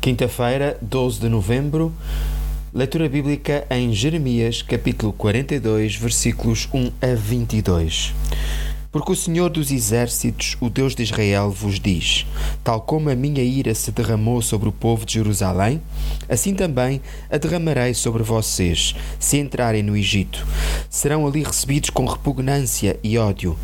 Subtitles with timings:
[0.00, 1.92] Quinta-feira, 12 de novembro,
[2.72, 8.14] leitura bíblica em Jeremias, capítulo 42, versículos 1 a 22.
[8.90, 12.26] Porque o Senhor dos Exércitos, o Deus de Israel, vos diz:
[12.64, 15.82] Tal como a minha ira se derramou sobre o povo de Jerusalém,
[16.30, 20.46] assim também a derramarei sobre vocês, se entrarem no Egito.
[20.88, 23.54] Serão ali recebidos com repugnância e ódio.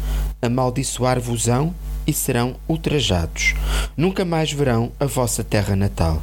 [0.43, 1.75] Amaldiçoar-vos-ão
[2.07, 3.55] e serão ultrajados.
[3.97, 6.23] Nunca mais verão a vossa terra natal.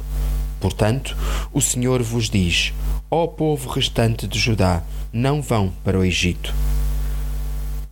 [0.60, 1.16] Portanto,
[1.52, 2.72] o Senhor vos diz:
[3.10, 6.54] Ó povo restante de Judá, não vão para o Egito.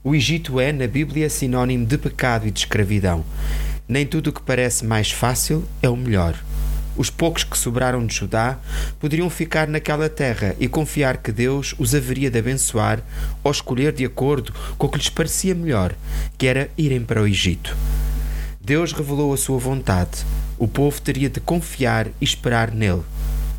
[0.03, 3.25] O Egito é, na Bíblia, sinônimo de pecado e de escravidão.
[3.87, 6.35] Nem tudo o que parece mais fácil é o melhor.
[6.97, 8.59] Os poucos que sobraram de Judá
[9.01, 13.01] poderiam ficar naquela terra e confiar que Deus os haveria de abençoar
[13.43, 15.95] ou escolher de acordo com o que lhes parecia melhor,
[16.37, 17.75] que era irem para o Egito.
[18.61, 20.25] Deus revelou a sua vontade.
[20.59, 23.03] O povo teria de confiar e esperar nele.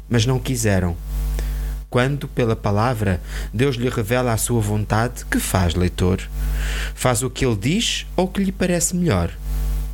[0.08, 0.96] Mas não quiseram.
[1.90, 3.22] Quando, pela palavra,
[3.54, 6.22] Deus lhe revela a sua vontade, que faz, leitor?
[6.96, 9.32] Faz o que ele diz ou o que lhe parece melhor?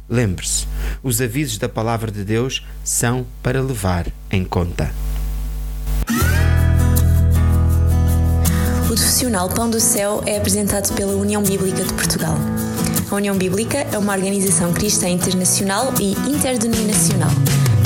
[0.09, 0.65] Lembre-se,
[1.03, 4.91] os avisos da palavra de Deus são para levar em conta.
[8.83, 12.35] O profissional Pão do Céu é apresentado pela União Bíblica de Portugal.
[13.11, 17.31] A União Bíblica é uma organização cristã internacional e interdenominacional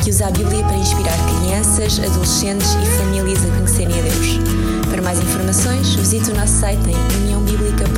[0.04, 4.38] que usa a Bíblia para inspirar crianças, adolescentes e famílias a conhecerem a Deus.
[4.90, 7.93] Para mais informações, visite o nosso site em uniãobíblica.org.